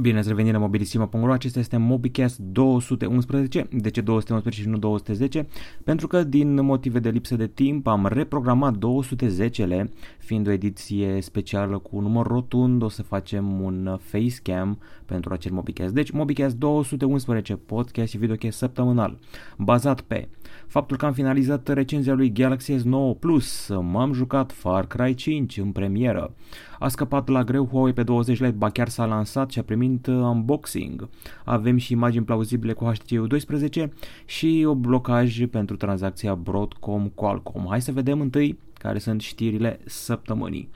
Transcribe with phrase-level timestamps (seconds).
[0.00, 5.46] Bine ați revenit la mobilisima.ro, acesta este MobiCast 211, de ce 211 și nu 210?
[5.84, 11.78] Pentru că din motive de lipsă de timp am reprogramat 210-le, fiind o ediție specială
[11.78, 15.94] cu număr rotund, o să facem un facecam pentru acel MobiCast.
[15.94, 19.18] Deci MobiCast 211, podcast și videocast săptămânal,
[19.58, 20.28] bazat pe
[20.66, 25.72] faptul că am finalizat recenzia lui Galaxy S9 Plus, m-am jucat Far Cry 5 în
[25.72, 26.34] premieră,
[26.78, 30.06] a scăpat la greu Huawei pe 20 Lite, ba chiar s-a lansat și a primit
[30.06, 31.08] uh, unboxing.
[31.44, 33.88] Avem și imagini plauzibile cu HTC U12
[34.24, 37.66] și o blocaj pentru tranzacția Broadcom-Qualcomm.
[37.68, 40.70] Hai să vedem întâi care sunt știrile săptămânii.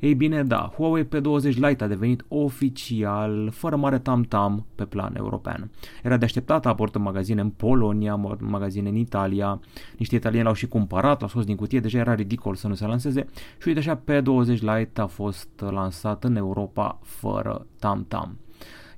[0.00, 5.70] Ei bine, da, Huawei P20 Lite a devenit oficial, fără mare tam-tam, pe plan european.
[6.02, 9.60] Era de așteptat, a apărut în magazine în Polonia, magazine în Italia,
[9.96, 12.86] niște italieni l-au și cumpărat, l-au scos din cutie, deja era ridicol să nu se
[12.86, 13.26] lanseze
[13.60, 18.38] și uite așa P20 Lite a fost lansat în Europa fără tam-tam.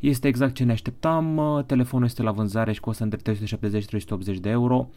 [0.00, 4.88] Este exact ce ne așteptam, telefonul este la vânzare și costă între 370-380 de euro,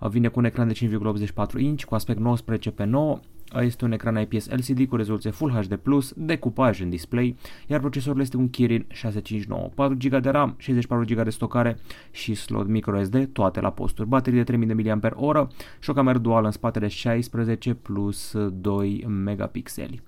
[0.00, 3.20] vine cu un ecran de 5,84 inch cu aspect 19 pe 9,
[3.60, 5.80] este un ecran IPS LCD cu rezoluție Full HD+,
[6.16, 11.24] decupaj în display, iar procesorul este un Kirin 659, 4 GB de RAM, 64 GB
[11.24, 11.78] de stocare
[12.10, 15.46] și slot microSD, toate la posturi, baterie de 3000 mAh
[15.78, 20.02] și o cameră duală în spatele 16 plus 2 megapixeli.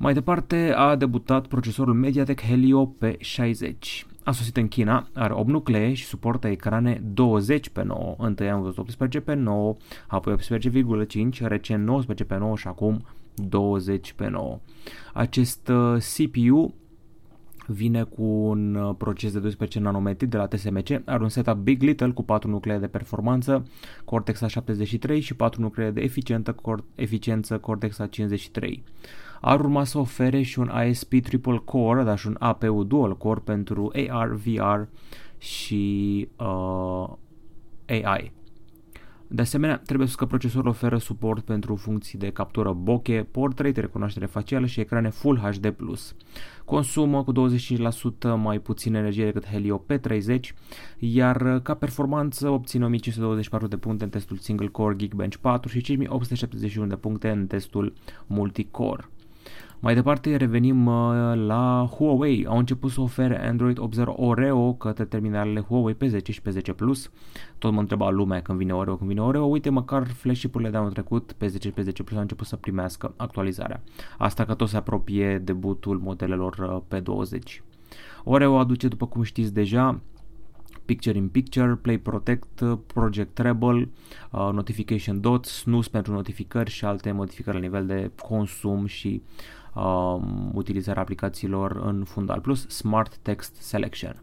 [0.00, 3.72] Mai departe a debutat procesorul MediaTek Helio P60.
[4.24, 8.14] A sosit în China, are 8 nuclee și suportă ecrane 20 pe 9.
[8.18, 14.12] Întâi am văzut 18 pe 9, apoi 18,5, recent 19 pe 9 și acum 20
[14.12, 14.58] pe 9.
[15.12, 16.74] Acest uh, CPU
[17.66, 21.82] vine cu un uh, proces de 12 nanometri de la TSMC, are un setup Big
[21.82, 23.66] Little cu 4 nuclee de performanță
[24.04, 26.54] Cortex A73 și 4 nuclee de eficiență,
[26.94, 28.80] eficiență Cortex A53
[29.40, 33.40] ar urma să ofere și un ISP triple core, dar și un APU dual core
[33.44, 34.80] pentru AR, VR
[35.38, 37.08] și uh,
[37.86, 38.32] AI.
[39.30, 44.26] De asemenea, trebuie să că procesorul oferă suport pentru funcții de captură bokeh, portrait, recunoaștere
[44.26, 45.74] facială și ecrane Full HD+.
[46.64, 47.36] Consumă cu 25%
[48.36, 50.40] mai puțin energie decât Helio P30,
[50.98, 56.88] iar ca performanță obține 1524 de puncte în testul single core Geekbench 4 și 5871
[56.88, 57.92] de puncte în testul
[58.26, 59.08] multicore.
[59.80, 62.46] Mai departe revenim uh, la Huawei.
[62.46, 67.10] Au început să ofere Android 8.0 Oreo către terminalele Huawei P10 și P10 Plus.
[67.58, 69.44] Tot mă întreba lumea când vine Oreo, când vine Oreo.
[69.44, 73.82] Uite, măcar flagship-urile de anul trecut P10 și P10 Plus au început să primească actualizarea.
[74.18, 77.62] Asta că tot se apropie debutul modelelor uh, P20.
[78.24, 80.00] Oreo aduce, după cum știți deja,
[80.84, 83.88] Picture in Picture, Play Protect, Project Treble,
[84.30, 89.22] uh, Notification Dots, Snooze pentru notificări și alte modificări la nivel de consum și
[89.78, 94.20] um, utilizarea aplicațiilor în fundal, plus Smart Text Selection.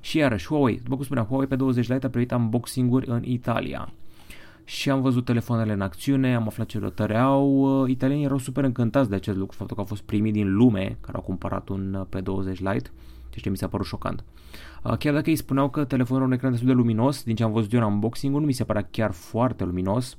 [0.00, 3.92] Și iarăși Huawei, după cum spuneam, Huawei pe 20 Lite a primit unboxing-uri în Italia
[4.64, 7.80] și am văzut telefoanele în acțiune, am aflat ce rotări au.
[7.82, 10.98] Uh, italienii erau super încântați de acest lucru, faptul că au fost primii din lume
[11.00, 12.90] care au cumpărat un uh, P20 Lite,
[13.30, 14.24] ceea ce mi s-a părut șocant.
[14.82, 17.42] Uh, chiar dacă îi spuneau că telefonul are un ecran destul de luminos, din ce
[17.42, 20.18] am văzut eu în unboxing-ul, nu mi se părea chiar foarte luminos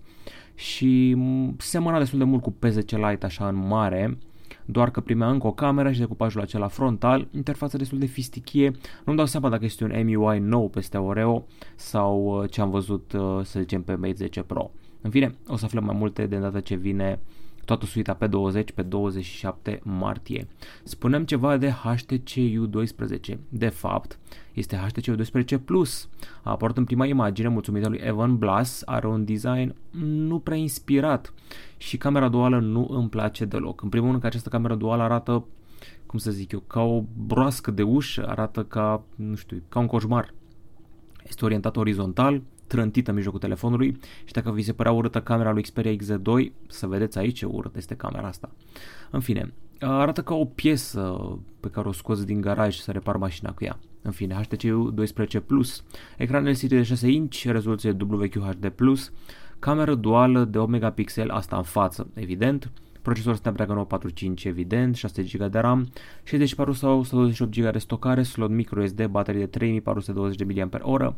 [0.56, 4.18] și mm, semăna destul de mult cu P10 Lite așa în mare,
[4.66, 8.72] doar că primea încă o cameră și decupajul acela frontal, interfața destul de fistichie,
[9.06, 11.46] nu-mi dau seama dacă este un MUI nou peste Oreo
[11.76, 14.72] sau uh, ce am văzut, uh, să zicem, pe Mate 10 Pro.
[15.02, 17.20] În fine, o să aflăm mai multe de data ce vine
[17.66, 20.48] toată suita pe 20 pe 27 martie.
[20.84, 23.38] Spunem ceva de HTC U12.
[23.50, 24.20] De fapt,
[24.54, 26.10] este HTC U12 Plus.
[26.44, 31.34] A apărut în prima imagine mulțumită lui Evan Blass, are un design nu prea inspirat
[31.78, 33.82] și camera duală nu îmi place deloc.
[33.82, 35.46] În primul rând că această cameră duală arată
[36.06, 39.86] cum să zic eu, ca o broască de ușă, arată ca, nu știu, ca un
[39.86, 40.34] coșmar.
[41.28, 45.62] Este orientat orizontal, trântită în mijlocul telefonului și dacă vi se părea urâtă camera lui
[45.62, 48.52] Xperia XZ2, să vedeți aici ce urâtă este camera asta.
[49.12, 51.18] În fine, arată ca o piesă
[51.60, 53.80] pe care o scoți din garaj să repar mașina cu ea.
[54.02, 54.64] În fine, HTC
[54.94, 55.84] 12 Plus,
[56.18, 58.74] ecran LCD de 6 inch, rezoluție WQHD+,
[59.60, 62.72] cameră duală de 8 megapixel, asta în față, evident,
[63.06, 65.88] procesor Snapdragon 845 evident, 6 GB de RAM,
[66.24, 71.14] 64 sau 128 GB de stocare, slot microSD, baterie de 3420 mAh,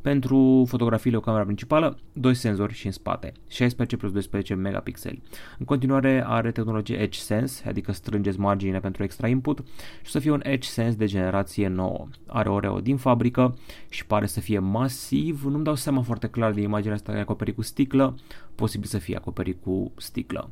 [0.00, 5.22] pentru fotografiile o cameră principală, doi senzori și în spate, 16 plus 12 megapixeli.
[5.58, 9.58] În continuare are tehnologie Edge Sense, adică strângeți marginile pentru extra input
[10.02, 12.08] și o să fie un Edge Sense de generație nouă.
[12.26, 13.56] Are Oreo din fabrică
[13.88, 17.20] și pare să fie masiv, nu-mi dau seama foarte clar din imaginea asta că e
[17.20, 18.14] acoperit cu sticlă,
[18.54, 20.50] posibil să fie acoperit cu sticlă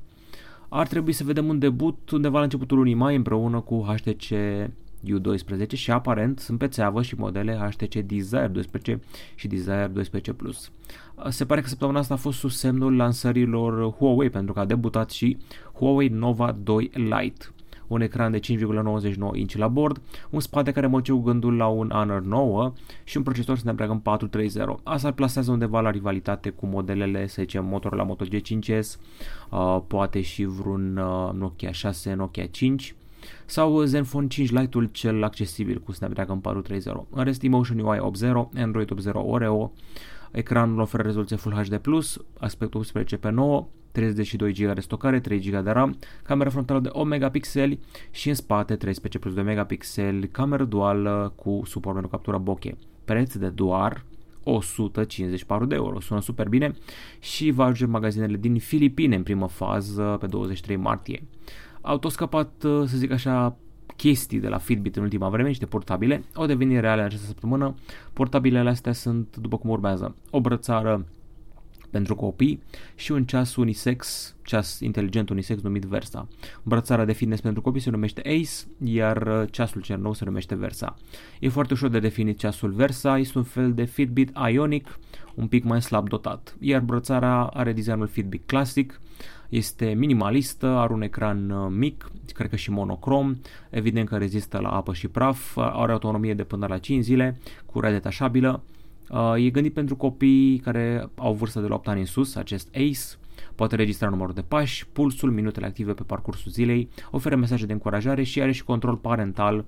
[0.73, 4.35] ar trebui să vedem un debut undeva la începutul lunii mai împreună cu HTC
[5.05, 9.01] U12 și aparent sunt pe țeavă și modele HTC Desire 12
[9.35, 10.71] și Desire 12 Plus.
[11.29, 15.11] Se pare că săptămâna asta a fost sub semnul lansărilor Huawei pentru că a debutat
[15.11, 15.37] și
[15.75, 17.47] Huawei Nova 2 Lite
[17.91, 20.01] un ecran de 5,99 inch la bord,
[20.31, 22.73] un spate care mă gândul la un Honor 9
[23.05, 24.63] și un procesor Snapdragon 430.
[24.83, 28.97] Asta îl plasează undeva la rivalitate cu modelele, să zicem, Motorola Moto G5s,
[29.51, 32.95] uh, poate și vreun uh, Nokia 6, Nokia 5
[33.47, 37.07] sau Zenfone 5 Lite-ul cel accesibil cu Snapdragon 430.
[37.11, 39.73] În rest, Emotion UI 8.0, Android 8.0 Oreo,
[40.31, 41.81] ecranul oferă rezoluție Full HD+,
[42.39, 46.89] aspect 18 pe 9, 32 GB de stocare, 3 GB de RAM, camera frontală de
[46.93, 52.39] 8 megapixeli și în spate 13 plus 2 megapixeli, cameră duală cu suport pentru captura
[52.39, 52.75] bokeh.
[53.05, 54.05] Preț de doar
[54.45, 56.01] 154 de euro.
[56.01, 56.75] Sună super bine
[57.19, 61.23] și va ajunge magazinele din Filipine în primă fază pe 23 martie.
[61.81, 63.57] Au tot scăpat, să zic așa,
[63.97, 67.75] chestii de la Fitbit în ultima vreme, niște portabile, au devenit reale în această săptămână.
[68.13, 70.17] Portabilele astea sunt după cum urmează.
[70.31, 71.07] O brățară
[71.91, 72.63] pentru copii
[72.95, 76.29] și un ceas unisex, ceas inteligent unisex numit Versa.
[76.63, 80.55] Brățara de fitness pentru copii se numește Ace, iar uh, ceasul cel nou se numește
[80.55, 80.97] Versa.
[81.41, 84.99] E foarte ușor de definit ceasul Versa, este un fel de Fitbit Ionic,
[85.35, 89.01] un pic mai slab dotat, iar brățara are designul Fitbit Classic,
[89.49, 93.37] este minimalistă, are un ecran uh, mic, cred că și monocrom,
[93.71, 97.91] evident că rezistă la apă și praf, are autonomie de până la 5 zile, curea
[97.91, 98.63] detașabilă,
[99.11, 102.69] Uh, e gândit pentru copii care au vârstă de la 8 ani în sus, acest
[102.75, 103.19] ACE,
[103.55, 108.23] poate registra numărul de pași, pulsul, minutele active pe parcursul zilei, oferă mesaje de încurajare
[108.23, 109.65] și are și control parental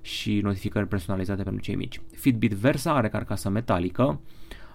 [0.00, 2.00] și notificări personalizate pentru cei mici.
[2.14, 4.20] Fitbit Versa are carcasă metalică,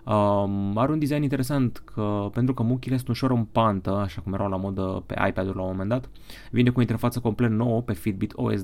[0.06, 4.34] Um, are un design interesant că, pentru că muchile sunt ușor în pantă, așa cum
[4.34, 6.10] erau la modă pe iPad-ul la un moment dat.
[6.52, 8.64] Vine cu o interfață complet nouă pe Fitbit OS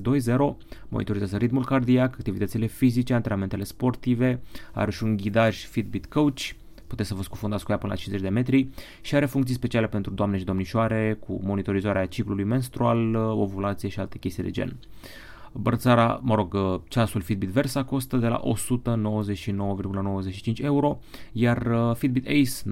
[0.88, 4.40] monitorizează ritmul cardiac, activitățile fizice, antrenamentele sportive,
[4.72, 6.40] are și un ghidaj Fitbit Coach,
[6.86, 8.68] puteți să vă scufundați cu ea până la 50 de metri
[9.00, 14.18] și are funcții speciale pentru doamne și domnișoare cu monitorizarea ciclului menstrual, ovulație și alte
[14.18, 14.76] chestii de gen.
[15.52, 20.98] Brățara, mă rog, uh, ceasul Fitbit Versa costă de la 199,95 euro,
[21.32, 22.62] iar uh, Fitbit Ace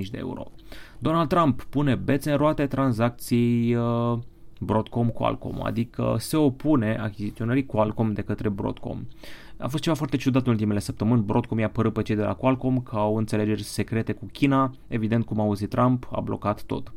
[0.00, 0.50] 99,95 de euro.
[0.98, 4.18] Donald Trump pune bețe în roate tranzacției uh,
[4.60, 9.06] Broadcom Qualcomm, adică se opune achiziționării Qualcomm de către Broadcom.
[9.56, 12.34] A fost ceva foarte ciudat în ultimele săptămâni, Broadcom i-a părât pe cei de la
[12.34, 16.92] Qualcomm că au înțelegeri secrete cu China, evident cum a auzit Trump, a blocat tot.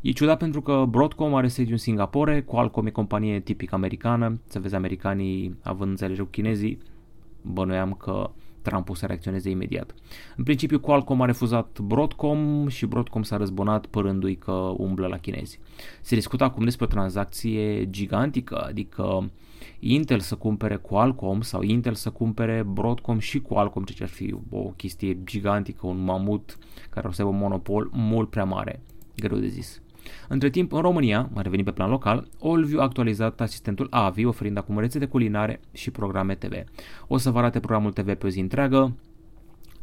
[0.00, 4.58] E ciudat pentru că Broadcom are sediu în Singapore, Qualcomm e companie tipic americană, să
[4.58, 6.78] vezi americanii având înțelegere cu chinezii,
[7.42, 8.30] bănuiam că
[8.62, 9.94] Trump o să reacționeze imediat.
[10.36, 15.58] În principiu, Qualcomm a refuzat Broadcom și Broadcom s-a răzbunat părându-i că umblă la chinezi.
[16.00, 19.30] Se discută acum despre o tranzacție gigantică, adică
[19.78, 24.34] Intel să cumpere Qualcomm sau Intel să cumpere Broadcom și Qualcomm, ceea ce ar fi
[24.50, 26.58] o chestie gigantică, un mamut
[26.90, 28.82] care o să aibă un monopol mult prea mare.
[29.16, 29.80] Greu de zis.
[30.28, 34.56] Între timp, în România, mai revenim pe plan local, Olviu a actualizat asistentul AVI, oferind
[34.56, 36.52] acum rețete culinare și programe TV.
[37.06, 38.96] O să vă arate programul TV pe o zi întreagă,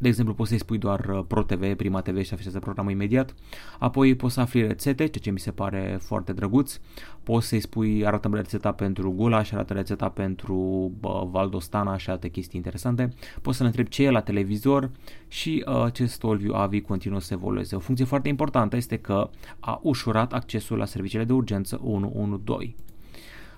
[0.03, 3.33] de exemplu, poți să-i spui doar uh, Pro TV, Prima TV și afișează programul imediat.
[3.79, 6.79] Apoi poți să afli rețete, ceea ce mi se pare foarte drăguț.
[7.23, 12.27] Poți să-i spui arată rețeta pentru gulaș și arată rețeta pentru bă, valdostana și alte
[12.27, 13.13] chestii interesante.
[13.41, 14.91] Poți să-l întrebi ce e la televizor
[15.27, 17.75] și uh, acest Olviu AVI continuă să evolueze.
[17.75, 19.29] O funcție foarte importantă este că
[19.59, 22.75] a ușurat accesul la serviciile de urgență 112.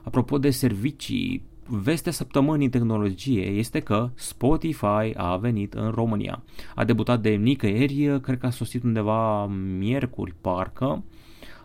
[0.04, 6.44] Apropo de servicii vestea săptămânii tehnologie este că Spotify a venit în România.
[6.76, 9.46] A debutat de nicăieri, cred că a sosit undeva
[9.78, 11.04] miercuri, parcă.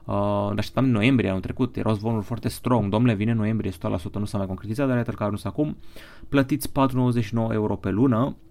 [0.04, 3.74] Uh, așteptam în noiembrie anul trecut, era zvonul foarte strong, domnule vine în noiembrie 100%,
[4.12, 5.76] nu s-a mai concretizat, dar iată că a ajuns acum.
[6.28, 8.49] Plătiți 4,99 euro pe lună, uh,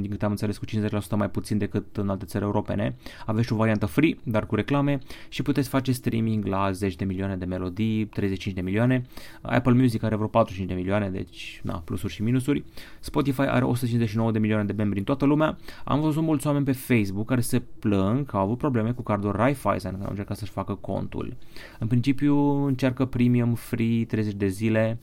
[0.00, 0.70] din câte am înțeles cu 50%
[1.16, 2.96] mai puțin decât în alte țări europene.
[3.26, 7.04] Aveți și o variantă free, dar cu reclame și puteți face streaming la 10 de
[7.04, 9.06] milioane de melodii, 35 de milioane.
[9.40, 12.64] Apple Music are vreo 45 de milioane, deci na, plusuri și minusuri.
[13.00, 15.56] Spotify are 159 de milioane de membri în toată lumea.
[15.84, 19.32] Am văzut mulți oameni pe Facebook care se plâng că au avut probleme cu cardul
[19.32, 21.36] Raiffeisen când au încercat să-și facă contul.
[21.78, 24.98] În principiu încearcă premium free 30 de zile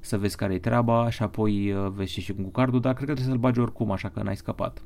[0.00, 3.12] să vezi care e treaba și apoi uh, vezi și cu cardul, dar cred că
[3.14, 4.82] trebuie să-l bagi oricum, așa că n-ai scăpat.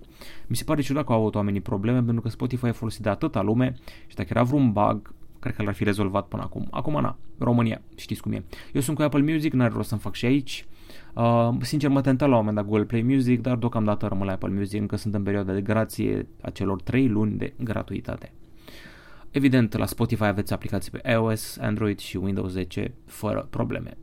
[0.47, 3.09] Mi se pare ciudat că au avut oamenii probleme, pentru că Spotify e folosit de
[3.09, 3.75] atâta lume
[4.07, 6.67] și dacă era vreun bug, cred că l-ar fi rezolvat până acum.
[6.71, 8.45] Acum, na, România, știți cum e.
[8.73, 10.67] Eu sunt cu Apple Music, n-are rost să-mi fac și aici.
[11.15, 14.33] Uh, sincer, mă tenta la un moment dat Google Play Music, dar deocamdată rămân la
[14.33, 18.33] Apple Music, încă sunt în perioada de grație a celor 3 luni de gratuitate.
[19.31, 23.97] Evident, la Spotify aveți aplicații pe iOS, Android și Windows 10 fără probleme.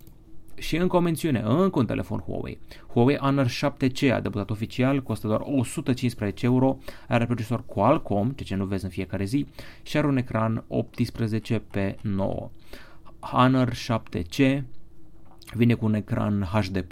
[0.55, 2.59] Și încă o mențiune, încă un telefon Huawei.
[2.93, 6.77] Huawei Honor 7C a debutat oficial, costă doar 115 euro,
[7.07, 9.45] are procesor Qualcomm, ceea ce nu vezi în fiecare zi,
[9.83, 12.49] și are un ecran 18 pe 9.
[13.19, 14.61] Honor 7C
[15.53, 16.85] vine cu un ecran HD+,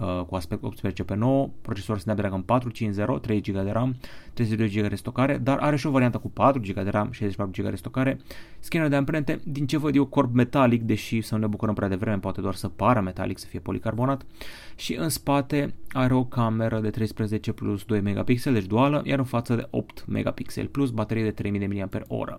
[0.00, 3.96] Uh, cu aspect 18 pe 9, procesor Snapdragon 450, 3 GB de RAM,
[4.32, 7.62] 32 GB de stocare, dar are și o variantă cu 4 GB de RAM, 64
[7.62, 8.18] GB de stocare,
[8.60, 11.88] scanner de amprente, din ce văd eu corp metalic, deși să nu ne bucurăm prea
[11.88, 14.26] devreme, poate doar să pară metalic, să fie policarbonat,
[14.74, 19.24] și în spate are o cameră de 13 plus 2 megapixel, deci duală, iar în
[19.24, 22.34] față de 8 megapixel plus baterie de 3000 mAh.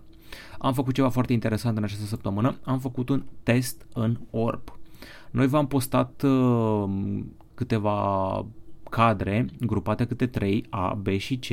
[0.57, 4.61] Am făcut ceva foarte interesant în această săptămână, am făcut un test în orb.
[5.31, 6.89] Noi v-am postat uh,
[7.57, 8.45] câteva
[8.89, 11.45] cadre grupate câte 3, A, B și C.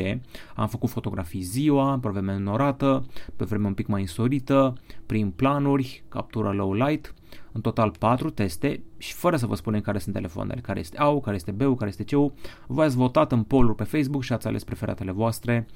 [0.55, 3.07] Am făcut fotografii ziua, pe vreme norată,
[3.37, 4.73] pe vreme un pic mai însorită,
[5.07, 7.15] prin planuri, captură low light,
[7.53, 11.21] în total 4 teste și fără să vă spunem care sunt telefoanele, care este A,
[11.21, 12.33] care este B, care este C.
[12.67, 15.67] V-ați votat în poluri pe Facebook și ați ales preferatele voastre.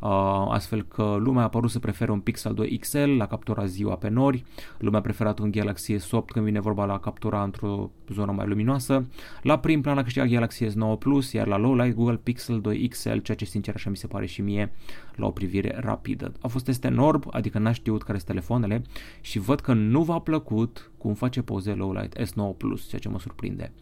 [0.00, 3.94] Uh, astfel că lumea a părut să prefere un Pixel 2 XL la captura ziua
[3.94, 4.44] pe nori,
[4.78, 9.06] lumea a preferat un Galaxy S8 când vine vorba la captura într-o zonă mai luminoasă,
[9.42, 12.88] la prim plan a câștigat Galaxy S9 Plus, iar la low light Google Pixel 2
[12.88, 14.72] XL, ceea ce sincer așa mi se pare și mie
[15.18, 16.32] la o privire rapidă.
[16.40, 18.82] A fost teste în orb, adică n-a știut care sunt telefoanele
[19.20, 23.08] și văd că nu v-a plăcut cum face poze low light S9 Plus, ceea ce
[23.08, 23.72] mă surprinde.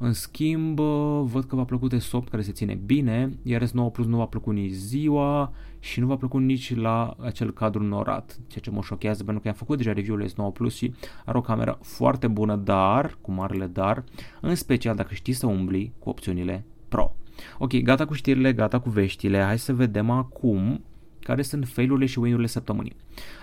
[0.00, 0.78] În schimb,
[1.22, 4.54] văd că v-a plăcut S8 care se ține bine, iar S9 Plus nu v-a plăcut
[4.54, 9.24] nici ziua și nu v-a plăcut nici la acel cadru norat, ceea ce mă șochează
[9.24, 10.94] pentru că am făcut deja review-ul S9 Plus și
[11.24, 14.04] are o cameră foarte bună, dar, cu marele dar,
[14.40, 17.16] în special dacă știi să umbli cu opțiunile Pro.
[17.58, 20.84] Ok, gata cu știrile, gata cu veștile, hai să vedem acum
[21.20, 22.96] care sunt failurile și win-urile săptămânii.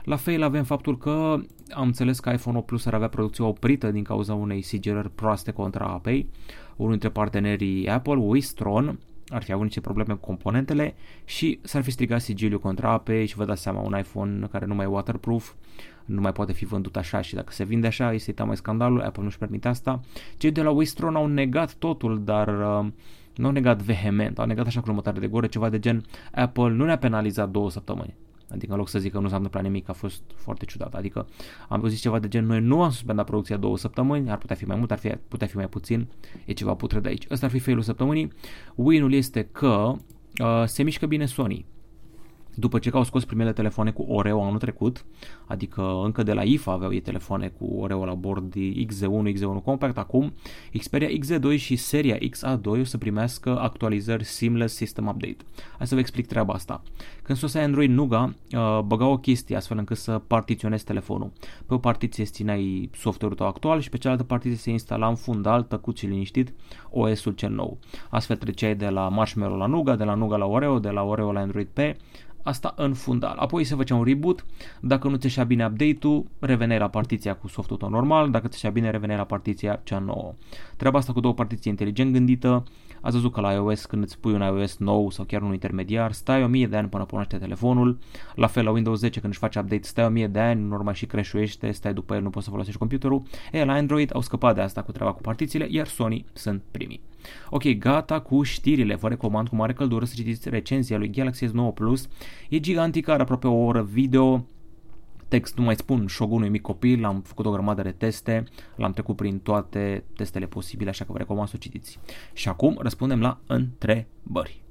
[0.03, 1.37] La fail avem faptul că
[1.69, 5.51] am înțeles că iPhone 8 Plus ar avea producția oprită din cauza unei sigilări proaste
[5.51, 6.29] contra apei.
[6.75, 11.91] Unul dintre partenerii Apple, Wistron, ar fi avut niște probleme cu componentele și s-ar fi
[11.91, 15.53] strigat sigiliul contra apei și vă dați seama, un iPhone care nu mai e waterproof
[16.05, 19.23] nu mai poate fi vândut așa și dacă se vinde așa, este mai scandalul, Apple
[19.23, 19.99] nu-și permite asta.
[20.37, 22.87] Cei de la Wistron au negat totul, dar uh,
[23.36, 26.70] nu au negat vehement, au negat așa cu jumătate de gură, ceva de gen Apple
[26.70, 28.15] nu ne-a penalizat două săptămâni.
[28.50, 30.94] Adică în loc să zic că nu s-a întâmplat nimic, a fost foarte ciudat.
[30.94, 31.27] Adică
[31.70, 34.65] am zis ceva de gen, noi nu am suspendat producția două săptămâni, ar putea fi
[34.65, 36.08] mai mult, ar fi, putea fi mai puțin,
[36.46, 37.27] e ceva putre de aici.
[37.30, 38.32] Ăsta ar fi failul săptămânii.
[38.75, 39.96] Win-ul este că
[40.42, 41.65] uh, se mișcă bine Sony.
[42.55, 45.05] După ce au scos primele telefoane cu Oreo anul trecut,
[45.45, 48.53] adică încă de la IFA aveau ei telefoane cu Oreo la bord
[48.88, 50.33] XZ1, XZ1 Compact, acum
[50.77, 55.38] Xperia XZ2 și seria XA2 o să primească actualizări Seamless System Update.
[55.77, 56.83] Hai să vă explic treaba asta.
[57.24, 61.31] Când sosea Android Nougat, uh, băga o chestie astfel încât să partiționezi telefonul.
[61.65, 65.15] Pe o partiție îți țineai software-ul tău actual și pe cealaltă partiție se instala în
[65.15, 66.53] fundal, tăcut și liniștit,
[66.89, 67.77] OS-ul cel nou.
[68.09, 71.31] Astfel treceai de la Marshmallow la Nougat, de la Nougat la Oreo, de la Oreo
[71.31, 71.79] la Android P,
[72.45, 73.37] asta în fundal.
[73.37, 74.45] Apoi se făcea un reboot,
[74.79, 78.89] dacă nu ți bine update-ul, reveneai la partiția cu softul tău normal, dacă ți bine,
[78.89, 80.33] reveneai la partiția cea nouă.
[80.77, 82.63] Treaba asta cu două partiții inteligent gândită,
[83.05, 86.12] ați văzut că la iOS când îți pui un iOS nou sau chiar un intermediar,
[86.12, 87.97] stai 1000 de ani până pornește telefonul,
[88.35, 91.05] la fel la Windows 10 când își face update stai 1000 de ani, normal și
[91.05, 93.24] creșuiește, stai după el, nu poți să folosești computerul.
[93.51, 97.01] E, la Android au scăpat de asta cu treaba cu partițiile, iar Sony sunt primii.
[97.50, 98.95] Ok, gata cu știrile.
[98.95, 102.07] Vă recomand cu mare căldură să citiți recenzia lui Galaxy S9 Plus.
[102.50, 104.45] E gigantică, are aproape o oră video,
[105.27, 108.44] text, nu mai spun, Shogun mic copil, am făcut o grămadă de teste,
[108.75, 112.00] l-am trecut prin toate testele posibile, așa că vă recomand să o citiți.
[112.34, 114.63] Și acum răspundem la întrebări.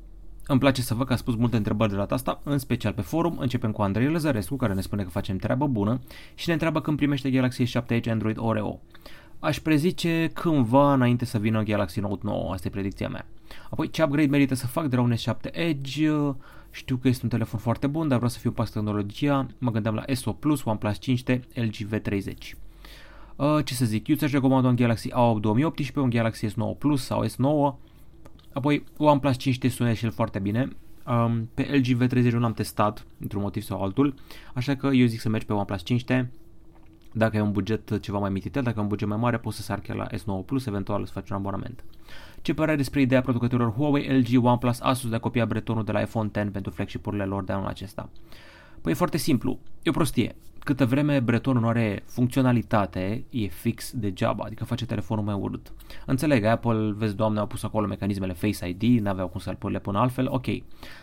[0.46, 3.02] Îmi place să văd că a spus multe întrebări de data asta, în special pe
[3.02, 3.38] forum.
[3.38, 6.00] Începem cu Andrei Lăzărescu, care ne spune că facem treabă bună
[6.34, 8.80] și ne întreabă când primește Galaxy 7 Edge Android Oreo.
[9.38, 13.26] Aș prezice cândva înainte să vină Galaxy Note 9, asta e predicția mea.
[13.70, 16.11] Apoi, ce upgrade merită să fac de la un S7 Edge?
[16.74, 19.46] Știu că este un telefon foarte bun, dar vreau să fiu pas tehnologia.
[19.58, 22.52] Mă gândeam la S8 Plus, OnePlus 5T, LG V30.
[23.36, 27.04] Uh, ce să zic, eu ți-aș recomanda un Galaxy A8 2018, un Galaxy S9 Plus
[27.04, 27.78] sau S9.
[28.52, 30.68] Apoi OnePlus 5T sună și el foarte bine.
[31.06, 34.14] Um, pe LG V30 nu l-am testat, într-un motiv sau altul,
[34.54, 36.26] așa că eu zic să mergi pe OnePlus 5T
[37.16, 39.62] dacă ai un buget ceva mai mititel, dacă ai un buget mai mare, poți să
[39.62, 41.84] sar chiar la S9 Plus, eventual să faci un abonament.
[42.44, 46.00] Ce părere despre ideea producătorilor Huawei, LG, OnePlus, Asus de a copia bretonul de la
[46.00, 48.08] iPhone X pentru flagship-urile lor de anul acesta?
[48.80, 50.34] Păi e foarte simplu, e o prostie.
[50.58, 55.72] Câtă vreme bretonul nu are funcționalitate, e fix degeaba, adică face telefonul mai urât.
[56.06, 59.98] Înțeleg, Apple, vezi, doamne, au pus acolo mecanismele Face ID, n-aveau cum să-l le până
[59.98, 60.46] altfel, ok.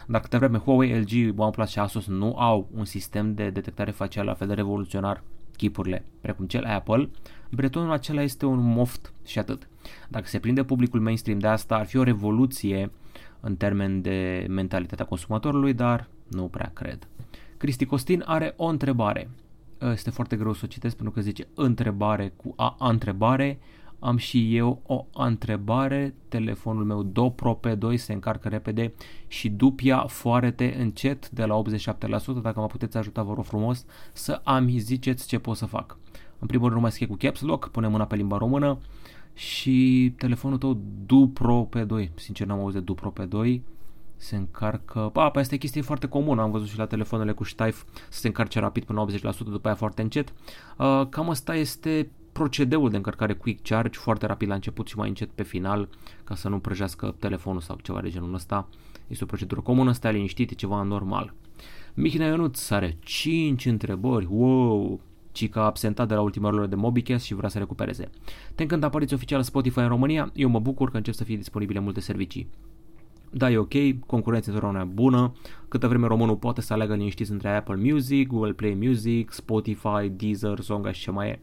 [0.07, 4.29] Dar câtă vreme Huawei, LG, OnePlus și Asus nu au un sistem de detectare facială
[4.29, 5.23] la fel de revoluționar
[5.55, 7.09] chipurile, precum cel Apple,
[7.51, 9.69] bretonul acela este un moft și atât.
[10.09, 12.91] Dacă se prinde publicul mainstream de asta, ar fi o revoluție
[13.39, 17.07] în termen de mentalitatea consumatorului, dar nu prea cred.
[17.57, 19.29] Cristi Costin are o întrebare.
[19.91, 23.59] Este foarte greu să o citesc pentru că zice întrebare cu a, a întrebare.
[24.03, 26.13] Am și eu o întrebare.
[26.27, 28.93] Telefonul meu Do Pro P2 se încarcă repede
[29.27, 32.41] și dupia foarete încet de la 87%.
[32.41, 35.97] Dacă mă puteți ajuta, vă rog frumos să ami ziceți ce pot să fac.
[36.39, 38.77] În primul rând nu mai scrie cu caps lock, pune mâna pe limba română
[39.33, 42.09] și telefonul tău Dupro P2.
[42.15, 43.59] Sincer n-am auzit Dupro P2
[44.15, 45.09] se încarcă...
[45.13, 48.19] Pa, pe asta e chestie foarte comună, am văzut și la telefoanele cu Stife să
[48.19, 50.33] se încarce rapid până 80%, după aia foarte încet.
[50.77, 55.07] Uh, cam asta este procedeul de încărcare quick charge, foarte rapid la început și mai
[55.07, 55.89] încet pe final,
[56.23, 58.67] ca să nu prăjească telefonul sau ceva de genul ăsta.
[59.07, 61.33] Este o procedură comună, stai liniștit, e ceva normal.
[61.93, 64.99] Mihnea Ionuț are 5 întrebări, wow,
[65.31, 68.09] ci că a absentat de la ultima lor de Mobicast și vrea să recupereze.
[68.55, 71.79] Te încântă apariți oficială Spotify în România, eu mă bucur că încep să fie disponibile
[71.79, 72.47] multe servicii.
[73.33, 73.73] Da, e ok,
[74.05, 75.33] concurența întotdeauna bună,
[75.67, 80.59] câtă vreme românul poate să aleagă liniștit între Apple Music, Google Play Music, Spotify, Deezer,
[80.59, 81.39] Zonga și ce mai e.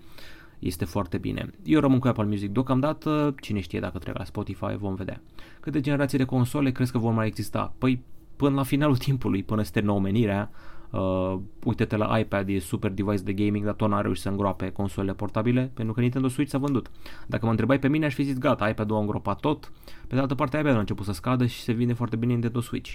[0.59, 1.51] Este foarte bine.
[1.65, 5.21] Eu rămân cu Apple Music deocamdată, cine știe dacă trec la Spotify, vom vedea.
[5.61, 7.75] Câte generații de console crezi că vor mai exista?
[7.79, 8.03] Păi
[8.37, 10.51] până la finalul timpului, până se termină omenirea,
[10.91, 14.71] Uh, uite-te la iPad, e super device de gaming, dar tot n-a reușit să îngroape
[14.71, 16.91] consolele portabile, pentru că Nintendo Switch s-a vândut.
[17.27, 19.73] Dacă mă întrebai pe mine, aș fi zis gata, iPad-ul a îngropat tot,
[20.07, 22.61] pe de altă parte iPad a început să scadă și se vinde foarte bine Nintendo
[22.61, 22.95] Switch.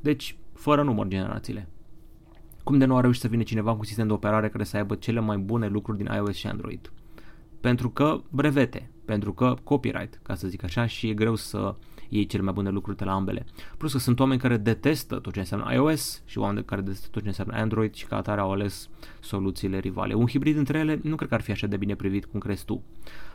[0.00, 1.68] Deci, fără număr generațiile.
[2.62, 4.76] Cum de nu a reușit să vină cineva cu un sistem de operare care să
[4.76, 6.92] aibă cele mai bune lucruri din iOS și Android?
[7.60, 11.74] Pentru că brevete, pentru că copyright, ca să zic așa, și e greu să
[12.08, 13.46] iei cele mai bune lucruri de la ambele.
[13.78, 17.22] Plus că sunt oameni care detestă tot ce înseamnă iOS și oameni care detestă tot
[17.22, 18.88] ce înseamnă Android și ca atare au ales
[19.20, 20.14] soluțiile rivale.
[20.14, 22.64] Un hibrid între ele nu cred că ar fi așa de bine privit cum crezi
[22.64, 22.82] tu.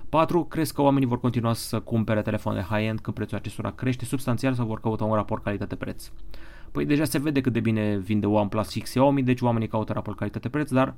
[0.10, 0.44] 4.
[0.44, 4.66] Crezi că oamenii vor continua să cumpere telefoane high-end când prețul acestora crește substanțial sau
[4.66, 6.12] vor căuta un raport calitate-preț?
[6.78, 10.18] Păi deja se vede cât de bine vinde OnePlus și Xiaomi, deci oamenii caută raport
[10.18, 10.96] calitate-preț, dar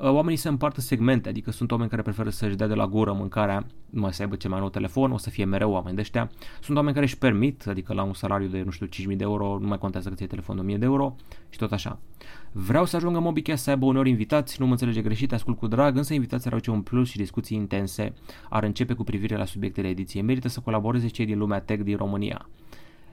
[0.00, 3.12] Uh, oamenii se împartă segmente, adică sunt oameni care preferă să-și dea de la gură
[3.12, 6.30] mâncarea, mai să aibă cel mai nou telefon, o să fie mereu oameni de ăștia.
[6.60, 9.58] Sunt oameni care își permit, adică la un salariu de, nu știu, 5.000 de euro,
[9.60, 11.16] nu mai contează că ți telefon de 1.000 de euro
[11.48, 11.98] și tot așa.
[12.52, 15.96] Vreau să ajungă Mobicast să aibă uneori invitați, nu mă înțelege greșit, ascult cu drag,
[15.96, 18.12] însă invitații ar un plus și discuții intense,
[18.48, 20.22] ar începe cu privire la subiectele ediției.
[20.22, 22.48] Merită să colaboreze cei din lumea tech din România.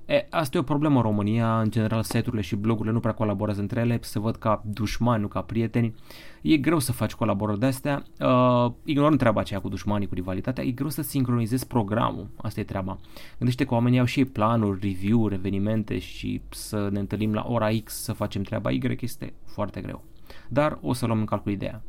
[0.08, 3.62] E, asta e o problemă în România, în general seturile și blogurile nu prea colaborează
[3.62, 5.96] între ele, se văd ca dușmani, nu ca prieteni.
[6.42, 10.64] E greu să faci colaborări de astea, uh, ignorând treaba aceea cu dușmanii, cu rivalitatea,
[10.64, 13.00] e greu să sincronizezi programul, asta e treaba.
[13.38, 17.94] Gândește că oamenii au și planuri, review-uri, evenimente și să ne întâlnim la ora X
[17.94, 20.04] să facem treaba Y este foarte greu.
[20.48, 21.82] Dar o să luăm în calcul ideea.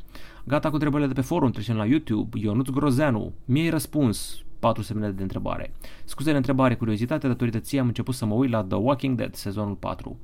[0.44, 2.38] Gata cu întrebările de pe forum, trecem la YouTube.
[2.38, 5.72] Ionuț Grozeanu, mi-ai răspuns, patru semne de întrebare.
[6.04, 9.34] Scuze de întrebare, curiozitate, datorită ție am început să mă uit la The Walking Dead,
[9.34, 10.18] sezonul 4.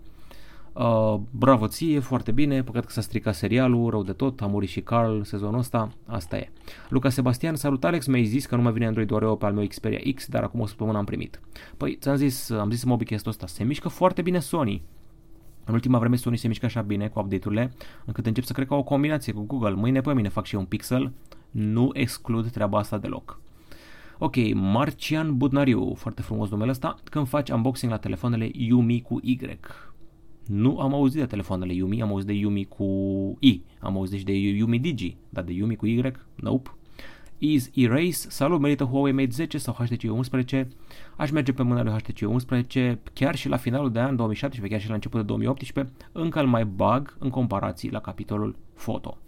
[0.75, 4.68] Uh, bravo ție, foarte bine, păcat că s-a stricat serialul, rău de tot, a murit
[4.68, 6.51] și Carl sezonul ăsta, asta e.
[6.88, 9.66] Luca Sebastian, salut Alex, mi-ai zis că nu mai vine Android Oreo pe al meu
[9.66, 11.40] Xperia X, dar acum o săptămână am primit.
[11.77, 14.83] Păi, ți-am zis, am zis în Mobicast ăsta, se mișcă foarte bine Sony.
[15.64, 17.73] În ultima vreme Sony se mișcă așa bine cu update-urile,
[18.05, 19.75] încât încep să cred că o combinație cu Google.
[19.75, 21.12] Mâine pe mine fac și eu un Pixel,
[21.51, 23.40] nu exclud treaba asta deloc.
[24.18, 29.38] Ok, Marcian Budnariu, foarte frumos numele ăsta, când faci unboxing la telefoanele Yumi cu Y.
[30.46, 32.85] Nu am auzit de telefoanele Yumi, am auzit de Yumi cu
[33.40, 36.70] I, am auzit și de Yumi Digi, dar de Yumi cu Y, nope.
[37.38, 40.68] Is Erase, salut, merită Huawei Mate 10 sau HTC 11.
[41.16, 44.83] Aș merge pe mâna lui HTC 11 chiar și la finalul de an 2017, chiar
[44.83, 49.18] și la începutul de 2018, încă îl mai bag în comparații la capitolul foto.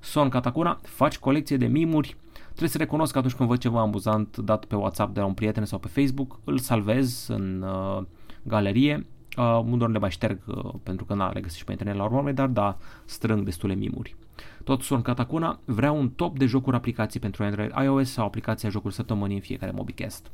[0.00, 2.16] Son Katakura, faci colecție de mimuri,
[2.56, 5.34] Trebuie să recunosc că atunci când văd ceva amuzant dat pe WhatsApp de la un
[5.34, 8.02] prieten sau pe Facebook, îl salvez în uh,
[8.42, 9.06] galerie.
[9.36, 12.04] Uh, unde le mai șterg uh, pentru că n-a le găsit și pe internet la
[12.04, 14.16] urmă, dar da, strâng destule mimuri.
[14.64, 18.94] Tot sunt Catacuna, vreau un top de jocuri aplicații pentru Android iOS sau aplicația jocuri
[18.94, 20.30] săptămânii în fiecare Mobicast.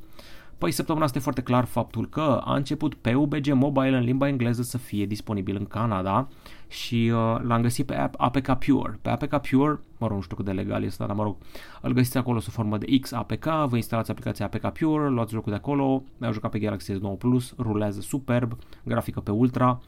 [0.62, 4.62] Păi săptămâna asta e foarte clar faptul că a început PUBG Mobile în limba engleză
[4.62, 6.29] să fie disponibil în Canada
[6.68, 8.98] și uh, l-am găsit pe APK Pure.
[9.03, 11.37] Pe APK Pure, mă rog, nu știu cât de legal este, dar mă rog,
[11.81, 15.59] îl găsiți acolo sub formă de XAPK, vă instalați aplicația APK Pure, luați jocul de
[15.59, 19.81] acolo, mi-au jucat pe Galaxy S9 Plus, rulează superb, grafică pe ultra,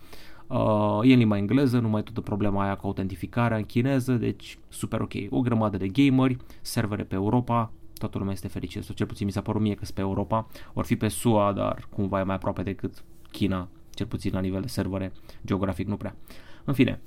[0.46, 4.58] Uh, e în limba engleză, nu mai toată problema aia cu autentificarea în chineză, deci
[4.68, 5.12] super ok.
[5.30, 7.72] O grămadă de gameri, servere pe Europa,
[8.04, 10.84] toată lumea este fericită, sau cel puțin mi s-a părut mie că pe Europa, or
[10.84, 14.68] fi pe SUA, dar cumva e mai aproape decât China, cel puțin la nivel de
[14.68, 15.12] servere
[15.44, 16.16] geografic nu prea.
[16.64, 17.00] În fine,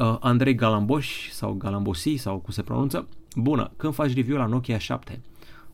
[0.00, 3.08] Uh, Andrei Galamboș sau Galambosi sau cum se pronunță.
[3.36, 5.20] Bună, când faci review la Nokia 7?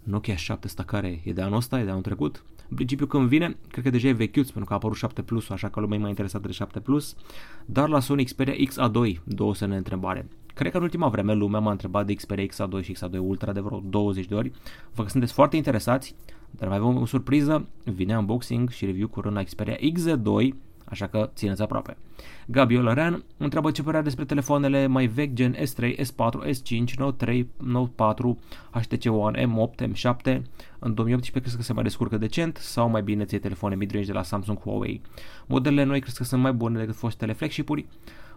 [0.03, 2.45] Nokia 7 ăsta care e de anul ăsta, e de anul trecut?
[2.69, 5.51] În principiu când vine, cred că deja e vechiut pentru că a apărut 7 Plus,
[5.51, 7.17] așa că lumea e mai interesată de 7 Plus,
[7.67, 10.29] dar la Sony Xperia XA2, două semne întrebare.
[10.57, 13.61] Cred că în ultima vreme lumea m-a întrebat de Xperia XA2 și XA2 Ultra de
[13.61, 14.53] vreo 20 de ori.
[14.95, 16.15] Vă că sunteți foarte interesați,
[16.51, 21.31] dar mai avem o surpriză, vine unboxing și review curând la Xperia XZ2, așa că
[21.35, 21.97] țineți aproape.
[22.47, 27.49] Gabi Olărean întreabă ce părea despre telefoanele mai vechi gen S3, S4, S5, Note 3,
[27.57, 28.39] Note 4,
[28.71, 30.43] HTC One, M8, M7.
[30.79, 34.13] În 2018 crezi că se mai descurcă decent sau mai bine ți telefoane mid-range de
[34.13, 35.01] la Samsung Huawei?
[35.47, 37.87] Modelele noi crezi că sunt mai bune decât fostele flagship-uri?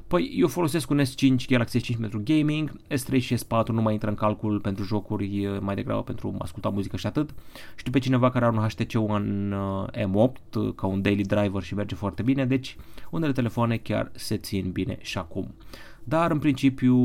[0.10, 4.10] Păi eu folosesc un S5 Galaxy S5 pentru gaming, S3 și S4 nu mai intră
[4.10, 7.30] în calcul pentru jocuri, mai degrabă pentru asculta muzică și atât.
[7.76, 11.74] Știu pe cineva care are un HTC One uh, M8 ca un daily driver și
[11.74, 12.76] merge foarte bine, deci
[13.10, 15.54] unele telefoane chiar se țin bine și acum.
[16.04, 16.96] Dar în principiu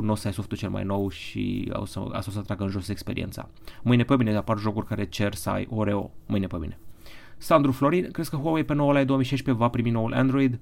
[0.00, 2.70] nu o să ai softul cel mai nou și o să, o să tragă în
[2.70, 3.48] jos experiența.
[3.82, 6.78] Mâine pe mine apar jocuri care cer să ai Oreo, mâine pe mine.
[7.36, 10.58] Sandru Florin, crezi că Huawei pe noul 2016 va primi noul Android?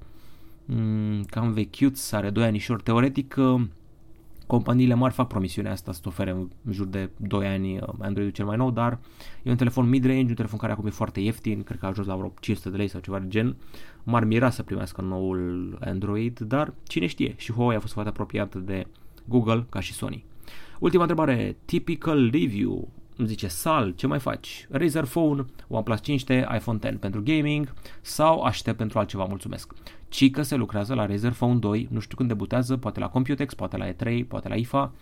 [0.68, 2.82] Mm, cam vechiut, are 2 anișori.
[2.82, 3.60] Teoretic, uh,
[4.46, 8.44] companiile mari fac promisiunea asta să ofere în jur de 2 ani uh, Android-ul cel
[8.44, 8.98] mai nou, dar
[9.42, 12.06] e un telefon mid-range, un telefon care acum e foarte ieftin, cred că a ajuns
[12.06, 13.56] la vreo 500 de lei sau ceva de gen.
[14.02, 18.54] M-ar mira să primească noul Android, dar cine știe, și Huawei a fost foarte apropiat
[18.54, 18.86] de
[19.24, 20.24] Google ca și Sony.
[20.78, 24.66] Ultima întrebare, typical review, îmi zice Sal, ce mai faci?
[24.70, 29.72] Razer Phone, OnePlus 5T, iPhone 10 pentru gaming sau aștept pentru altceva, mulțumesc
[30.08, 33.54] ci că se lucrează la Razer Phone 2, nu știu când debutează, poate la Computex,
[33.54, 34.92] poate la E3, poate la IFA.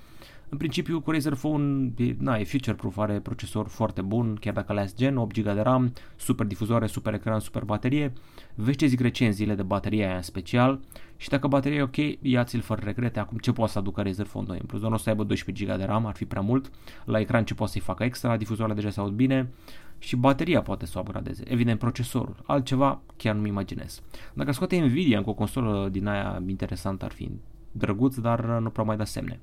[0.49, 4.73] În principiu, cu Razer Phone e, na, e future-proof, are procesor foarte bun, chiar dacă
[4.73, 8.13] last gen, 8 GB de RAM, super difuzoare, super ecran, super baterie.
[8.55, 10.81] Vezi ce zic recenziile de baterie aia în special
[11.17, 13.19] și dacă bateria e ok, ia-ți-l fără regrete.
[13.19, 14.59] Acum ce poate să aducă Razer Phone 2?
[14.61, 16.71] În plus, nu o să aibă 12 GB de RAM, ar fi prea mult.
[17.05, 19.51] La ecran ce poate să-i facă extra, difuzoarele deja se aud bine
[19.99, 21.43] și bateria poate să o upgradeze.
[21.47, 22.37] Evident, procesorul.
[22.47, 24.03] Altceva chiar nu-mi imaginez.
[24.35, 27.31] Dacă scoate Nvidia cu o consolă din aia interesantă ar fi
[27.73, 29.41] drăguț, dar nu prea mai da semne.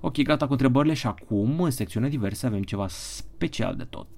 [0.00, 4.08] Ok, gata cu întrebările și acum, în secțiunea diverse, avem ceva special de tot.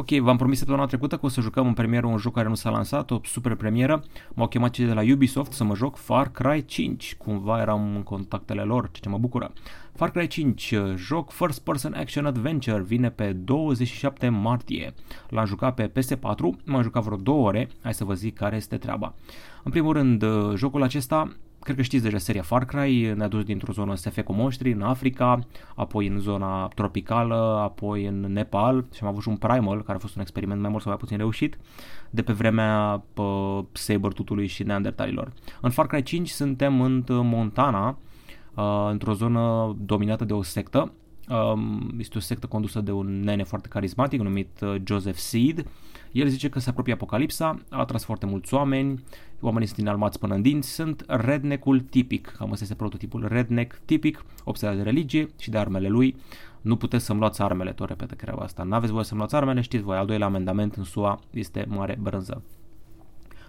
[0.00, 2.54] Ok, v-am promis săptămâna trecută că o să jucăm în premieră un joc care nu
[2.54, 4.04] s-a lansat, o super premieră.
[4.34, 7.14] M-au chemat cei de la Ubisoft să mă joc Far Cry 5.
[7.18, 9.52] Cumva eram în contactele lor, ce, ce mă bucură.
[9.94, 14.94] Far Cry 5, joc First Person Action Adventure, vine pe 27 martie.
[15.28, 18.76] L-am jucat pe PS4, m-am jucat vreo două ore, hai să vă zic care este
[18.76, 19.14] treaba.
[19.62, 23.72] În primul rând, jocul acesta cred că știți deja seria Far Cry, ne-a dus dintr-o
[23.72, 25.38] zonă SF cu monștri în Africa,
[25.74, 30.00] apoi în zona tropicală, apoi în Nepal și am avut și un Primal, care a
[30.00, 31.58] fost un experiment mai mult sau mai puțin reușit,
[32.10, 35.32] de pe vremea uh, Sabertutului și Neandertalilor.
[35.60, 37.98] În Far Cry 5 suntem în Montana,
[38.54, 40.92] uh, într-o zonă dominată de o sectă,
[41.28, 45.66] um, este o sectă condusă de un nene foarte carismatic numit uh, Joseph Seed,
[46.12, 49.04] el zice că se apropie apocalipsa, a atras foarte mulți oameni,
[49.40, 54.24] oamenii sunt înalmați până în dinți, sunt redneck-ul tipic, cam ăsta este prototipul redneck tipic,
[54.44, 56.16] obsedat de religie și de armele lui.
[56.60, 58.62] Nu puteți să-mi luați armele, tot repetă treaba asta.
[58.62, 62.42] N-aveți voie să-mi luați armele, știți voi, al doilea amendament în SUA este mare brânză.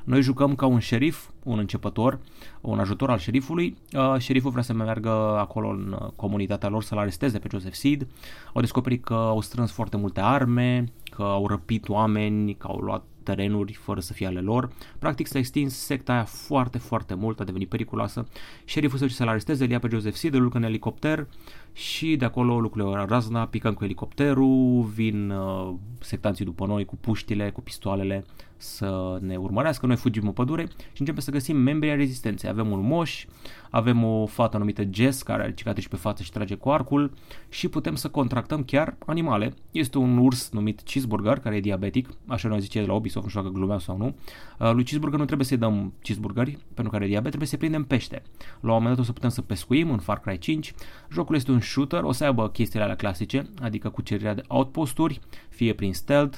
[0.03, 2.19] Noi jucăm ca un șerif, un începător,
[2.61, 3.77] un ajutor al șerifului.
[3.93, 8.07] Uh, șeriful vrea să meargă acolo în uh, comunitatea lor să-l aresteze pe Joseph Seed.
[8.53, 13.03] Au descoperit că au strâns foarte multe arme, că au răpit oameni, că au luat
[13.23, 14.69] terenuri fără să fie ale lor.
[14.99, 18.27] Practic s-a extins secta aia foarte, foarte mult, a devenit periculoasă.
[18.65, 21.27] Șeriful se duce să-l aresteze, îl ia pe Joseph Seed, îl în elicopter
[21.73, 26.95] și de acolo lucrurile au razna, picăm cu elicopterul, vin uh, sectanții după noi cu
[26.95, 28.25] puștile, cu pistoalele
[28.61, 32.49] să ne urmărească, noi fugim în pădure și începem să găsim membrii ai rezistenței.
[32.49, 33.25] Avem un moș,
[33.69, 37.11] avem o fată numită Jess care are cicatrici pe față și trage cu arcul
[37.49, 39.53] și putem să contractăm chiar animale.
[39.71, 43.29] Este un urs numit Cheeseburger care e diabetic, așa ne zice de la Ubisoft, nu
[43.29, 44.15] știu dacă glumeau sau nu.
[44.59, 47.83] Uh, lui Cheeseburger nu trebuie să-i dăm cheeseburgeri pentru care e diabet, trebuie să prindem
[47.83, 48.21] pește.
[48.59, 50.73] La un moment dat o să putem să pescuim în Far Cry 5.
[51.11, 55.19] Jocul este un shooter, o să aibă chestiile alea clasice, adică cucerirea de outposturi,
[55.49, 56.37] fie prin stealth,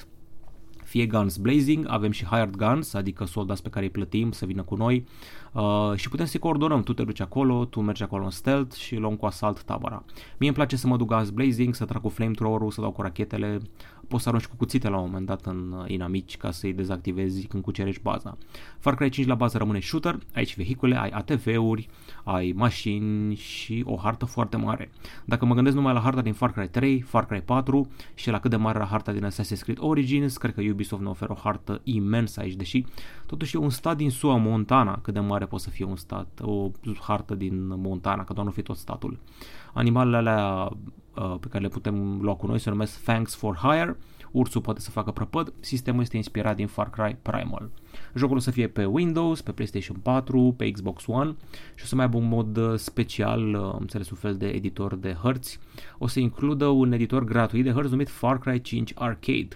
[0.94, 4.62] fie guns blazing, avem și hired guns, adică soldați pe care îi plătim să vină
[4.62, 5.06] cu noi
[5.54, 6.82] uh, și putem să-i coordonăm.
[6.82, 10.04] Tu te duci acolo, tu mergi acolo în stealth și luăm cu asalt tabăra.
[10.38, 13.02] Mie îmi place să mă duc guns blazing, să trag cu flamethrower-ul, să dau cu
[13.02, 13.60] rachetele,
[14.08, 17.46] poți să arunci cu cuțite la un moment dat în uh, inamici ca să-i dezactivezi
[17.46, 18.36] când cucerești baza.
[18.78, 21.88] Far Cry 5 la bază rămâne shooter, ai și vehicule, ai ATV-uri,
[22.24, 24.90] ai mașini și o hartă foarte mare.
[25.24, 28.40] Dacă mă gândesc numai la harta din Far Cry 3, Far Cry 4 și la
[28.40, 31.40] cât de mare era harta din Assassin's Creed Origins, cred că Ubisoft ne oferă o
[31.42, 32.84] hartă imensă aici, deși
[33.26, 35.96] totuși e un stat din SUA, Montana, cât de mare care poate să fie un
[35.96, 39.18] stat, o hartă din Montana, că doar nu fi tot statul.
[39.72, 40.70] Animalele alea
[41.14, 43.96] uh, pe care le putem lua cu noi se numesc Thanks for Hire,
[44.30, 47.70] ursul poate să facă prăpăd, sistemul este inspirat din Far Cry Primal.
[48.14, 51.36] Jocul o să fie pe Windows, pe PlayStation 4, pe Xbox One
[51.74, 54.94] și o să mai aibă un mod uh, special, uh, înțeles un fel de editor
[54.94, 55.58] de hărți.
[55.98, 59.48] O să includă un editor gratuit de hărți numit Far Cry 5 Arcade.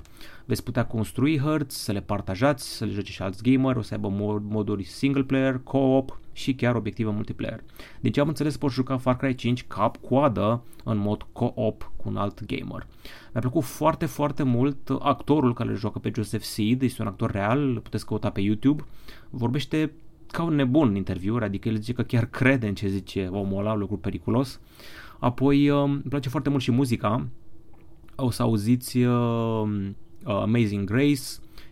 [0.48, 3.94] Veți putea construi hărți, să le partajați, să le joace și alți gamer, o să
[3.94, 7.64] aibă mod, moduri single player, co-op și chiar obiective multiplayer.
[8.00, 12.08] Din ce am înțeles poți juca Far Cry 5 cap coadă în mod co-op cu
[12.08, 12.87] un alt gamer.
[13.32, 17.30] Mi-a plăcut foarte, foarte mult actorul care îl joacă pe Joseph Seed, este un actor
[17.30, 18.84] real, îl puteți căuta pe YouTube,
[19.30, 19.92] vorbește
[20.26, 23.58] ca un nebun în interviuri, adică el zice că chiar crede în ce zice omul
[23.58, 24.61] ăla, lucru periculos.
[25.18, 27.26] Apoi um, îmi place foarte mult și muzica,
[28.16, 29.90] o să auziți uh,
[30.24, 31.22] Amazing Grace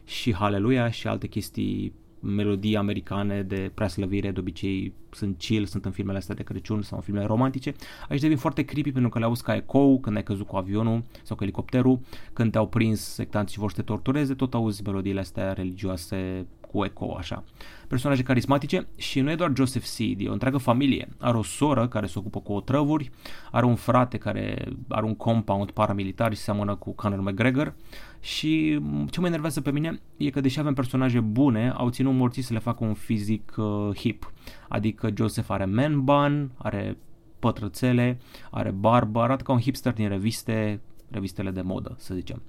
[0.05, 5.91] și Hallelujah și alte chestii melodii americane de preaslăvire, de obicei sunt chill, sunt în
[5.91, 7.75] filmele astea de Crăciun sau în filmele romantice.
[8.09, 11.03] Aici devin foarte creepy pentru că le auzi ca ecou când ai căzut cu avionul
[11.23, 12.01] sau cu elicopterul,
[12.33, 16.85] când te-au prins sectanții și vor să te tortureze, tot auzi melodiile astea religioase cu
[16.85, 17.45] eco așa.
[17.89, 21.09] Personaje carismatice și nu e doar Joseph Seed, e o întreagă familie.
[21.19, 23.11] Are o soră care se ocupă cu otrăvuri,
[23.51, 27.75] are un frate care are un compound paramilitar și seamănă cu Conor McGregor
[28.21, 32.43] și ce mă enervează pe mine e că deși avem personaje bune, au ținut morții
[32.43, 34.33] să le facă un fizic uh, hip.
[34.69, 36.97] Adică Joseph are man bun, are
[37.39, 38.19] pătrățele,
[38.51, 42.43] are barbă, arată ca un hipster din reviste, revistele de modă, să zicem.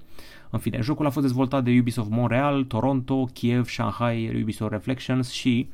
[0.49, 5.69] În fine, jocul a fost dezvoltat de Ubisoft Montreal, Toronto, Kiev, Shanghai, Ubisoft Reflections și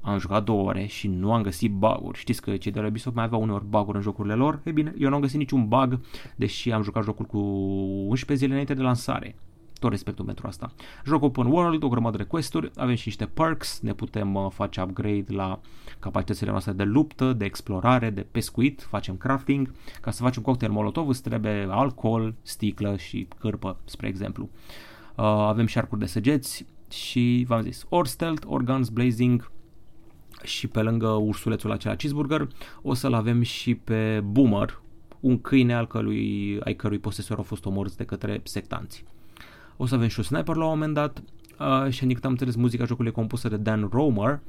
[0.00, 2.18] am jucat două ore și nu am găsit bug-uri.
[2.18, 4.60] Știți că cei de la Ubisoft mai aveau uneori bug-uri în jocurile lor?
[4.64, 6.00] E bine, eu nu am găsit niciun bug,
[6.36, 9.36] deși am jucat jocul cu 11 zile înainte de lansare
[9.78, 10.72] tot respectul pentru asta.
[11.04, 14.82] Joc open world, o grămadă de quest-uri, avem și niște perks, ne putem uh, face
[14.82, 15.60] upgrade la
[15.98, 19.72] capacitățile noastre de luptă, de explorare, de pescuit, facem crafting.
[20.00, 24.48] Ca să facem cocktail molotov îți trebuie alcool, sticlă și cârpă, spre exemplu.
[25.16, 29.50] Uh, avem și arcuri de săgeți și, v-am zis, ori stealth, ori guns blazing,
[30.42, 32.48] și pe lângă ursulețul acela cheeseburger
[32.82, 34.80] o să-l avem și pe Boomer,
[35.20, 39.04] un câine al cărui, ai cărui posesor au fost omorâți de către sectanți.
[39.76, 41.22] O să avem și un sniper la un moment dat
[41.58, 44.40] uh, și adică am înțeles muzica jocului e compusă de Dan Romer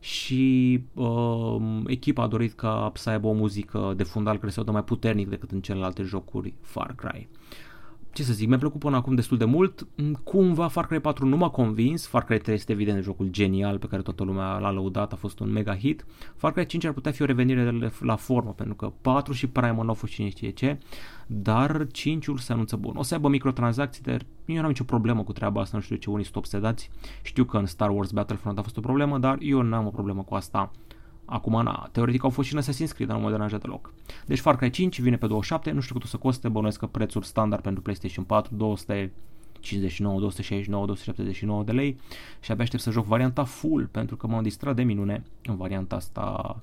[0.00, 4.62] și uh, echipa a dorit ca să aibă o muzică de fundal care să o
[4.62, 7.28] dă mai puternic decât în celelalte jocuri Far Cry.
[7.30, 7.71] Uh,
[8.12, 9.86] ce să zic, mi-a plăcut până acum destul de mult.
[9.96, 12.06] Mm, cumva Far Cry 4 nu m-a convins.
[12.06, 15.38] Far Cry 3 este evident jocul genial pe care toată lumea l-a lăudat, a fost
[15.38, 16.04] un mega hit.
[16.36, 19.46] Far Cry 5 ar putea fi o revenire de la formă, pentru că 4 și
[19.46, 20.78] Prime nu au fost cine știe ce,
[21.26, 22.96] dar 5-ul se anunță bun.
[22.96, 25.96] O să aibă microtransacții, dar eu nu am nicio problemă cu treaba asta, nu știu
[25.96, 26.90] ce unii sunt obsedați.
[27.22, 29.90] Știu că în Star Wars Battlefront a fost o problemă, dar eu nu am o
[29.90, 30.70] problemă cu asta
[31.32, 33.92] Acum, na, teoretic au fost și în Assassin's Creed, dar nu mă deranjează deloc.
[34.26, 36.86] Deci Far Cry 5 vine pe 27, nu știu cât o să coste, bănuiesc că
[36.86, 42.00] prețul standard pentru PlayStation 4, 259, 269, 279 de lei
[42.40, 45.96] și abia aștept să joc varianta full pentru că m-am distrat de minune în varianta
[45.96, 46.56] asta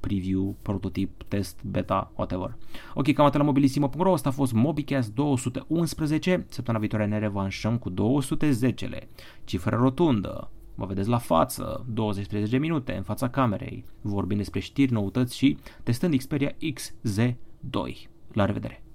[0.00, 2.56] preview, prototip, test, beta, whatever.
[2.94, 7.90] Ok, cam atât la mobilisimo.ro, asta a fost MobiCast 211, săptămâna viitoare ne revanșăm cu
[7.90, 9.08] 210-le,
[9.44, 11.86] cifră rotundă, Mă vedeți la față,
[12.46, 18.08] 20-30 de minute, în fața camerei, vorbind despre știri, noutăți și testând Xperia XZ2.
[18.32, 18.85] La revedere!